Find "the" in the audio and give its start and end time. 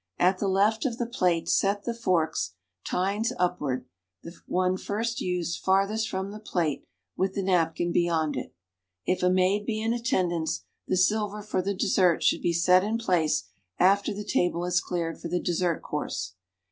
0.39-0.49, 0.97-1.05, 1.83-1.93, 4.23-4.33, 6.31-6.39, 7.33-7.43, 10.87-10.95, 11.61-11.75, 14.11-14.25, 15.27-15.39